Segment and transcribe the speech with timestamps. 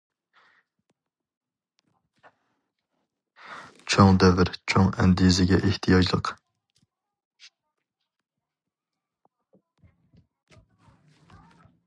[3.91, 6.33] چوڭ دەۋر چوڭ ئەندىزىگە ئېھتىياجلىق.